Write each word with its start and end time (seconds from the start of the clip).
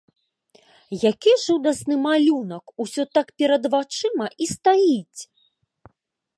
Які 1.09 1.33
жудасны 1.43 1.95
малюнак, 2.07 2.65
усё 2.85 3.03
так 3.19 3.27
перад 3.43 3.63
вачыма 3.77 4.25
і 4.47 4.51
стаіць! 4.57 5.21